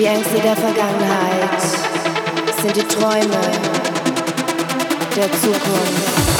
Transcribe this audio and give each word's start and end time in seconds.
Die 0.00 0.06
Ängste 0.06 0.40
der 0.40 0.56
Vergangenheit 0.56 1.60
sind 2.62 2.74
die 2.74 2.88
Träume 2.88 3.38
der 5.14 5.30
Zukunft. 5.32 6.39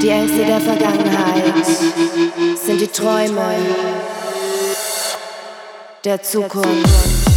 Die 0.00 0.08
Ängste 0.08 0.44
der 0.44 0.60
Vergangenheit 0.60 1.66
sind 2.64 2.80
die 2.80 2.86
Träume 2.86 3.56
der 6.04 6.22
Zukunft. 6.22 7.27